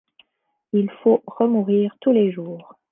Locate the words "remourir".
1.27-1.95